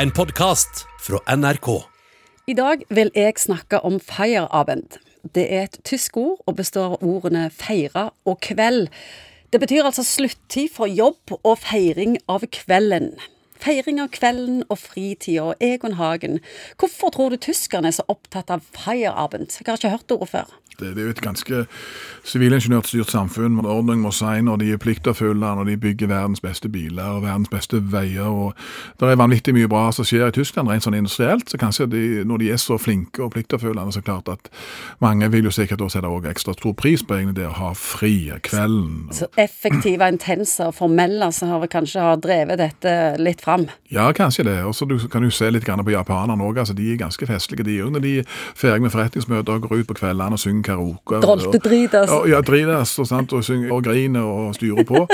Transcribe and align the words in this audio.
En 0.00 0.08
podkast 0.16 0.86
fra 1.04 1.18
NRK. 1.36 1.66
I 2.48 2.54
dag 2.56 2.86
vil 2.88 3.10
jeg 3.12 3.36
snakke 3.36 3.82
om 3.84 3.98
Feierabend. 4.00 4.96
Det 5.34 5.42
er 5.52 5.66
et 5.66 5.76
tysk 5.84 6.16
ord 6.16 6.38
og 6.48 6.56
består 6.56 6.94
av 6.94 7.02
ordene 7.04 7.42
feire 7.52 8.06
og 8.24 8.38
kveld. 8.40 8.88
Det 9.52 9.60
betyr 9.60 9.84
altså 9.84 10.06
sluttid 10.08 10.72
for 10.72 10.88
jobb 10.88 11.34
og 11.42 11.60
feiring 11.60 12.16
av 12.32 12.48
kvelden. 12.48 13.10
Feiring 13.60 14.00
av 14.00 14.08
kvelden 14.14 14.62
og 14.68 14.78
fritida 14.80 15.52
Egon 15.60 15.98
Hagen. 16.00 16.40
Hvorfor 16.80 17.12
tror 17.12 17.34
du 17.34 17.36
tyskerne 17.36 17.90
er 17.90 17.98
så 17.98 18.06
opptatt 18.08 18.50
av 18.50 18.64
Feierabend? 18.76 19.52
Jeg 19.58 19.68
har 19.68 19.80
ikke 19.80 19.96
hørt 19.96 20.16
ordet 20.16 20.32
før. 20.32 20.58
Det, 20.80 20.94
det 20.96 21.02
er 21.02 21.10
jo 21.10 21.14
et 21.14 21.20
ganske 21.20 21.64
sivilingeniørstyrt 22.24 23.10
samfunn. 23.10 23.54
med 23.56 23.64
Ordning 23.68 24.00
må 24.00 24.12
si 24.16 24.40
når 24.44 24.56
de 24.62 24.72
er 24.72 24.80
pliktoppfyllende, 24.80 25.54
når 25.56 25.64
de 25.64 25.76
bygger 25.76 26.08
verdens 26.08 26.40
beste 26.40 26.68
biler 26.68 27.04
og 27.04 27.22
verdens 27.22 27.50
beste 27.52 27.80
veier. 27.92 28.28
og 28.28 28.54
Det 29.00 29.10
er 29.10 29.20
vanvittig 29.20 29.54
mye 29.54 29.68
bra 29.68 29.90
som 29.92 30.04
skjer 30.04 30.28
i 30.28 30.34
Tyskland, 30.36 30.70
rent 30.70 30.86
sånn 30.86 30.96
industrielt. 30.96 31.50
så 31.50 31.58
kanskje 31.58 31.86
de, 31.86 32.24
Når 32.24 32.38
de 32.38 32.50
er 32.50 32.56
så 32.56 32.78
flinke 32.78 33.22
og 33.22 33.32
pliktoppfyllende, 33.32 33.92
så 33.92 34.00
klart 34.00 34.28
at 34.28 34.48
mange 35.00 35.30
vil 35.30 35.44
jo 35.44 35.50
sikkert 35.50 35.80
også 35.80 36.00
sette 36.00 36.30
ekstra 36.30 36.52
stor 36.52 36.72
pris 36.72 37.02
på 37.02 37.14
egentlig 37.14 37.36
det 37.36 37.46
å 37.46 37.56
ha 37.58 37.72
fri 37.74 38.32
kvelden. 38.42 39.08
Så 39.12 39.26
effektive, 39.36 40.08
intense 40.08 40.66
og 40.66 40.74
formelle 40.74 41.32
som 41.32 41.68
kanskje 41.68 42.00
har 42.00 42.16
drevet 42.16 42.58
dette 42.58 43.16
litt 43.18 43.40
fram? 43.50 43.66
Ja, 43.90 44.12
kanskje 44.12 44.44
det. 44.44 44.64
Og 44.64 44.74
så 44.74 44.86
kan 45.12 45.22
du 45.22 45.30
se 45.30 45.50
litt 45.50 45.66
på 45.66 45.90
japanerne 45.90 46.44
òg. 46.44 46.58
Altså, 46.58 46.74
de 46.74 46.92
er 46.92 46.96
ganske 46.96 47.26
festlige, 47.26 47.64
de 47.64 47.82
òg. 47.82 47.90
Når 47.92 48.00
de 48.00 48.18
er 48.18 48.24
ferdig 48.54 48.82
med 48.82 48.90
forretningsmøter 48.90 49.52
og 49.52 49.68
går 49.68 49.80
ut 49.80 49.86
på 49.86 49.94
kveldene 49.94 50.32
og 50.32 50.38
synger 50.38 50.62
karaoke. 50.62 51.20
Droltedritas. 51.22 52.10
Og, 52.10 52.28
ja, 52.30 52.40
dritas 52.40 52.98
og, 52.98 53.06
sant, 53.06 53.32
og 53.32 53.44
og 53.70 53.84
griner 53.84 54.22
og 54.22 54.54
styrer 54.54 54.84
på. 54.84 55.06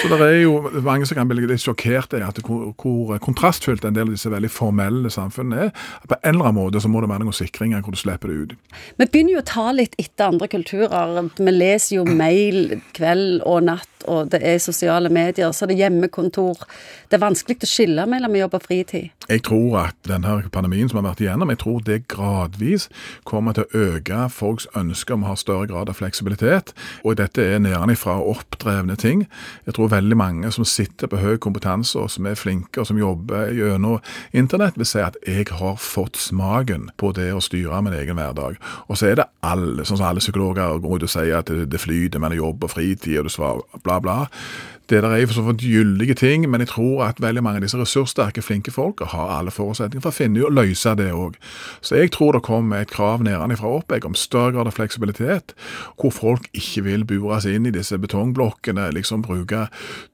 Så 0.00 0.08
det 0.08 0.18
er 0.24 0.38
jo 0.40 0.54
mange 0.80 1.04
som 1.04 1.18
kan 1.18 1.28
bli 1.28 1.42
litt 1.44 1.60
sjokkert 1.60 2.14
i 2.16 2.22
hvor, 2.40 2.70
hvor, 2.80 3.18
kontrastfylt 3.20 3.84
en 3.84 3.96
del 3.96 4.08
av 4.08 4.14
disse 4.14 4.30
veldig 4.32 4.48
formelle 4.52 5.12
samfunnene 5.12 5.66
er. 5.66 5.74
På 6.08 6.16
en 6.16 6.38
eller 6.38 6.48
annen 6.48 6.56
måte 6.56 6.80
så 6.80 6.88
må 6.88 7.02
det 7.04 7.10
være 7.10 7.26
noen 7.26 7.36
sikringer 7.36 7.84
hvor 7.84 7.92
du 7.92 8.00
slipper 8.00 8.32
det 8.32 8.38
ut. 8.40 8.54
Vi 8.96 9.06
begynner 9.06 9.36
jo 9.36 9.42
å 9.42 9.48
ta 9.50 9.66
litt 9.76 9.98
etter 10.00 10.30
andre 10.30 10.48
kulturer. 10.48 11.20
Vi 11.36 11.52
leser 11.52 11.98
jo 11.98 12.06
mail 12.08 12.78
kveld 12.96 13.42
og 13.44 13.66
natt, 13.68 13.88
og 14.08 14.30
det 14.32 14.40
er 14.40 14.56
sosiale 14.64 15.12
medier, 15.12 15.52
så 15.52 15.68
det 15.68 15.76
er 15.76 15.84
hjemmekontor. 15.84 16.64
Det 17.10 17.18
er 17.18 17.24
vanskelig 17.26 17.58
å 17.60 17.68
skille 17.68 18.06
mellom 18.08 18.38
jobb 18.40 18.56
og 18.56 18.64
fritid. 18.64 19.10
Jeg 19.28 19.44
tror 19.46 19.76
at 19.84 19.98
denne 20.08 20.38
pandemien 20.50 20.88
som 20.88 21.02
har 21.02 21.10
vært 21.10 21.20
igjennom, 21.22 21.52
jeg 21.52 21.60
tror 21.60 21.84
det 21.86 21.98
gradvis 22.10 22.88
kommer 23.28 23.54
til 23.54 23.68
å 23.68 23.84
øke 23.92 24.24
folks 24.32 24.66
ønske 24.78 25.14
om 25.14 25.26
å 25.26 25.34
ha 25.34 25.36
større 25.38 25.68
grad 25.70 25.92
av 25.92 26.00
fleksibilitet. 26.00 26.72
Og 27.04 27.20
dette 27.20 27.44
er 27.44 27.60
nedenifra 27.62 28.16
oppdrevne 28.24 28.96
ting. 28.98 29.26
Jeg 29.68 29.76
tror 29.76 29.89
veldig 29.90 30.16
mange 30.18 30.52
som 30.54 30.66
sitter 30.68 31.10
på 31.10 31.20
høy 31.20 31.36
kompetanse 31.42 31.98
og 32.00 32.10
som 32.12 32.28
er 32.30 32.38
flinke 32.38 32.82
og 32.82 32.88
som 32.88 33.00
jobber 33.00 33.52
gjennom 33.56 34.00
internett, 34.36 34.78
vil 34.80 34.88
si 34.88 35.02
at 35.04 35.18
jeg 35.26 35.48
har 35.60 35.78
fått 35.80 36.20
smaken 36.20 36.90
på 37.00 37.12
det 37.16 37.30
å 37.34 37.42
styre 37.44 37.82
min 37.84 37.96
egen 37.98 38.18
hverdag. 38.18 38.58
Og 38.88 38.98
så 38.98 39.10
er 39.10 39.20
det 39.20 39.28
alle, 39.46 39.84
sånn 39.84 40.00
som 40.00 40.08
alle 40.10 40.22
psykologer 40.22 40.80
går 40.82 41.00
ut 41.00 41.08
og 41.08 41.14
sier 41.14 41.40
at 41.40 41.50
det, 41.50 41.68
det 41.72 41.82
flyter 41.82 42.22
mellom 42.22 42.40
jobb 42.40 42.68
og 42.68 42.74
fritid, 42.74 43.18
og 43.20 43.28
du 43.28 43.34
svarer 43.34 43.82
bla, 43.84 44.00
bla. 44.02 44.18
Det 44.90 45.02
der 45.04 45.12
er 45.14 45.26
for 45.26 45.36
så 45.38 45.42
vidt 45.46 45.62
gyldige 45.62 46.14
ting, 46.18 46.48
men 46.50 46.64
jeg 46.64 46.72
tror 46.72 47.04
at 47.06 47.20
veldig 47.22 47.42
mange 47.46 47.60
av 47.60 47.62
disse 47.62 47.78
ressurssterke, 47.78 48.42
flinke 48.42 48.72
folk 48.74 49.04
har 49.12 49.28
alle 49.36 49.52
forutsetninger 49.54 50.02
for 50.02 50.10
å 50.10 50.16
finne 50.16 50.42
og 50.42 50.56
løse 50.56 50.96
det 50.98 51.12
òg. 51.14 51.36
Så 51.78 52.00
jeg 52.00 52.10
tror 52.16 52.34
det 52.34 52.42
kommer 52.42 52.82
et 52.82 52.90
krav 52.90 53.22
nedenfra 53.22 53.70
opp 53.70 53.94
jeg, 53.94 54.02
om 54.08 54.16
større 54.18 54.56
grad 54.56 54.66
av 54.66 54.74
fleksibilitet, 54.74 55.54
hvor 55.94 56.10
folk 56.10 56.48
ikke 56.50 56.82
vil 56.88 57.04
bures 57.06 57.46
inn 57.46 57.68
i 57.70 57.74
disse 57.74 58.00
betongblokkene, 58.02 58.88
liksom 58.96 59.22
bruke 59.22 59.68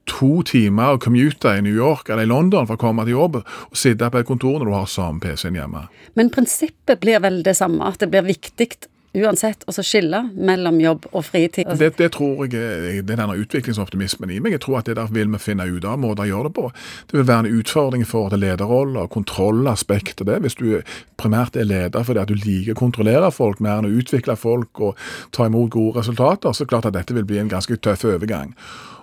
to 0.05 0.43
timer 0.45 0.93
og 0.93 1.01
commute 1.07 1.55
i 1.57 1.63
New 1.65 1.73
York 1.73 2.11
eller 2.11 2.27
i 2.27 2.29
London 2.29 2.69
for 2.69 2.77
å 2.77 2.83
komme 2.85 3.07
til 3.07 3.17
jobb, 3.17 3.39
og 3.41 3.81
sitte 3.81 4.11
på 4.13 4.21
et 4.21 4.29
kontor 4.29 4.59
når 4.59 4.69
du 4.69 4.75
har 4.77 4.91
samme 4.93 5.23
PC-en 5.25 5.57
hjemme. 5.57 5.87
Men 6.13 6.29
prinsippet 6.29 7.01
blir 7.01 7.23
vel 7.25 7.41
det 7.41 7.57
samme, 7.57 7.81
at 7.81 7.97
det 8.03 8.11
blir 8.13 8.29
viktig 8.29 8.69
uansett 9.19 9.67
å 9.67 9.75
skille 9.75 10.23
mellom 10.33 10.79
jobb 10.81 11.09
og 11.11 11.25
fritid. 11.27 11.67
Det, 11.79 11.91
det 11.99 12.11
tror 12.15 12.45
jeg 12.45 12.55
det 12.55 13.03
er 13.03 13.07
denne 13.09 13.35
utviklingsoptimismen 13.35 14.31
i 14.31 14.39
meg. 14.39 14.55
Jeg 14.55 14.63
tror 14.63 14.79
at 14.79 14.89
det 14.89 14.97
der 14.99 15.11
vil 15.11 15.31
vi 15.35 15.41
finne 15.41 15.67
ut 15.67 15.85
av 15.87 15.99
måter 15.99 16.23
å 16.23 16.31
gjøre 16.31 16.49
det 16.49 16.55
på. 16.55 16.71
Det 17.11 17.19
vil 17.19 17.27
være 17.27 17.47
en 17.47 17.59
utfordring 17.59 18.07
for 18.07 18.31
det 18.31 18.37
til 18.37 18.45
lederroller 18.45 19.05
og 19.05 19.09
kontrollaspekt 19.09 20.25
det. 20.25 20.39
Hvis 20.41 20.55
du 20.55 20.81
primært 21.17 21.57
er 21.57 21.67
leder 21.67 22.03
fordi 22.03 22.21
at 22.21 22.29
du 22.29 22.35
liker 22.37 22.75
å 22.75 22.81
kontrollere 22.81 23.31
folk 23.31 23.61
mer 23.63 23.81
enn 23.81 23.89
å 23.89 23.95
utvikle 24.01 24.37
folk 24.37 24.79
og 24.79 25.07
ta 25.31 25.47
imot 25.47 25.71
gode 25.73 25.99
resultater, 25.99 26.53
så 26.53 26.63
er 26.63 26.67
det 26.67 26.73
klart 26.75 26.89
at 26.91 26.97
dette 26.97 27.17
vil 27.17 27.25
bli 27.25 27.41
en 27.41 27.51
ganske 27.51 27.77
tøff 27.81 28.05
overgang. 28.05 28.53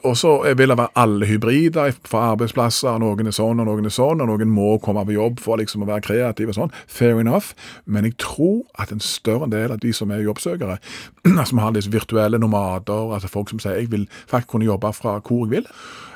Og 0.05 0.17
så 0.21 0.35
vil 0.57 0.69
det 0.69 0.77
være 0.77 0.93
alle 1.01 1.27
hybrider 1.27 1.95
fra 2.05 2.27
arbeidsplasser. 2.35 2.99
Noen 3.01 3.31
er 3.31 3.33
sånn, 3.33 3.63
og 3.63 3.69
noen 3.71 3.89
er 3.89 3.95
sånn, 3.95 4.21
og 4.21 4.29
noen 4.29 4.51
må 4.53 4.75
komme 4.85 5.01
på 5.09 5.15
jobb 5.17 5.41
for 5.41 5.57
liksom 5.57 5.87
å 5.87 5.89
være 5.89 6.05
kreative 6.05 6.53
og 6.53 6.59
sånn. 6.59 6.75
Fair 6.87 7.23
enough. 7.23 7.55
Men 7.89 8.05
jeg 8.05 8.19
tror 8.21 8.67
at 8.77 8.93
en 8.93 9.01
større 9.01 9.49
del 9.49 9.73
av 9.73 9.81
de 9.81 9.95
som 9.97 10.04
er 10.11 10.25
jobbsøkere, 10.25 10.79
som 11.51 11.63
har 11.63 11.77
disse 11.77 11.93
virtuelle 11.93 12.39
nomader, 12.39 13.15
altså 13.15 13.31
folk 13.31 13.53
som 13.53 13.63
sier 13.63 13.79
jeg 13.81 13.93
vil 13.93 14.09
faktisk 14.27 14.55
kunne 14.55 14.69
jobbe 14.69 14.93
fra 14.93 15.19
hvor 15.25 15.47
jeg 15.47 15.55
vil, 15.57 15.71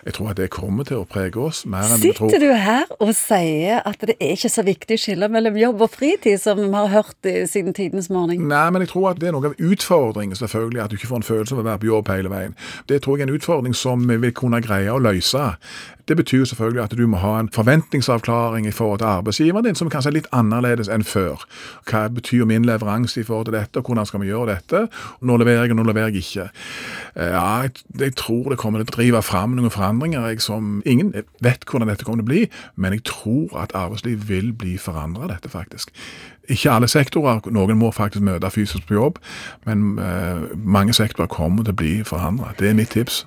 jeg 0.08 0.14
tror 0.14 0.30
at 0.30 0.38
det 0.38 0.46
kommer 0.54 0.86
til 0.88 1.02
å 1.02 1.06
prege 1.08 1.40
oss 1.42 1.64
mer 1.68 1.90
enn 1.92 2.00
vi 2.00 2.12
tror. 2.16 2.30
Sitter 2.32 2.46
du 2.46 2.52
her 2.56 2.86
og 2.96 3.10
sier 3.18 3.82
at 3.88 4.00
det 4.08 4.14
er 4.16 4.36
ikke 4.36 4.50
så 4.52 4.64
viktig 4.64 4.96
å 4.96 5.02
skille 5.02 5.28
mellom 5.32 5.58
jobb 5.60 5.82
og 5.84 5.92
fritid, 5.92 6.38
som 6.40 6.60
vi 6.62 6.68
har 6.72 6.88
hørt 6.92 7.28
siden 7.50 7.76
tidens 7.76 8.08
morgen? 8.12 8.46
Nei, 8.48 8.64
men 8.72 8.86
jeg 8.86 8.92
tror 8.94 9.10
at 9.10 9.20
det 9.20 9.28
er 9.28 9.36
noe 9.36 9.50
av 9.50 9.58
utfordringen, 9.58 10.38
selvfølgelig, 10.38 10.80
at 10.84 10.92
du 10.92 10.96
ikke 10.96 11.10
får 11.10 11.20
en 11.20 11.28
følelse 11.28 11.56
av 11.56 11.60
å 11.60 11.68
være 11.68 11.82
på 11.82 11.90
jobb 11.90 12.12
hele 12.14 12.32
veien. 12.32 12.56
Det 12.88 13.02
tror 13.04 13.18
jeg 13.18 13.26
er 13.26 13.32
en 13.32 13.36
utfordring 13.40 13.76
som 13.76 14.08
vi 14.08 14.20
vil 14.22 14.34
kunne 14.38 14.62
greie 14.64 14.94
å 14.94 15.02
løse. 15.02 15.44
Det 16.08 16.16
betyr 16.16 16.44
selvfølgelig 16.44 16.82
at 16.82 16.94
du 16.96 17.06
må 17.06 17.16
ha 17.20 17.34
en 17.40 17.50
forventningsavklaring 17.52 18.66
i 18.66 18.70
forhold 18.70 18.98
til 18.98 19.06
arbeidsgiveren 19.06 19.64
din, 19.64 19.74
som 19.74 19.90
kanskje 19.92 20.08
er 20.08 20.16
litt 20.16 20.30
annerledes 20.32 20.88
enn 20.88 21.04
før. 21.04 21.44
Hva 21.90 22.06
betyr 22.08 22.46
min 22.48 22.64
leveranse 22.64 23.20
i 23.20 23.26
forhold 23.28 23.50
til 23.50 23.58
dette, 23.58 23.78
og 23.78 23.86
hvordan 23.86 24.06
skal 24.08 24.22
vi 24.22 24.30
gjøre 24.30 24.54
dette? 24.54 24.86
Nå 25.20 25.36
leverer 25.36 25.66
jeg, 25.66 25.74
og 25.76 25.80
nå 25.82 25.86
leverer 25.90 26.08
jeg 26.08 26.24
ikke? 26.24 26.48
Ja, 27.16 27.68
jeg, 28.00 28.14
tror 28.16 28.48
det 28.50 28.58
kommer 28.58 28.80
til 28.80 28.88
å 28.88 28.96
drive 28.96 29.22
fram 29.22 29.56
noen 29.58 29.74
forandringer 29.74 30.26
jeg, 30.30 30.40
som 30.42 30.82
ingen 30.86 31.12
vet 31.44 31.68
hvordan 31.68 31.92
dette 31.92 32.08
kommer 32.08 32.24
til 32.24 32.28
å 32.28 32.32
bli, 32.32 32.44
men 32.76 32.96
jeg 32.96 33.04
tror 33.12 33.60
at 33.62 33.76
arbeidsliv 33.76 34.28
vil 34.28 34.52
bli 34.56 34.78
forandra 34.80 35.28
dette, 35.28 35.52
faktisk. 35.52 35.92
Ikke 36.48 36.72
alle 36.72 36.88
sektorer, 36.88 37.44
noen 37.52 37.76
må 37.76 37.92
faktisk 37.92 38.24
møte 38.24 38.50
fysisk 38.50 38.88
på 38.88 38.96
jobb, 38.96 39.20
men 39.68 39.98
uh, 40.00 40.48
mange 40.56 40.96
sektorer 40.96 41.28
kommer 41.28 41.68
til 41.68 41.76
å 41.76 41.82
bli 41.82 41.96
forandra. 42.08 42.54
Det 42.56 42.72
er 42.72 42.78
mitt 42.78 42.96
tips. 42.96 43.26